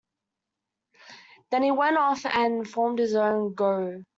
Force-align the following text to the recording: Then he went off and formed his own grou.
Then 1.51 1.61
he 1.61 1.69
went 1.69 1.95
off 1.95 2.25
and 2.25 2.67
formed 2.67 2.97
his 2.97 3.13
own 3.13 3.53
grou. 3.53 4.03